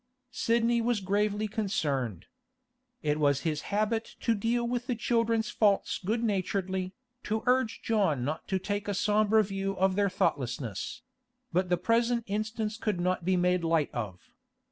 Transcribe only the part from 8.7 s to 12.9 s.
a sombre view of their thoughtlessness; but the present instance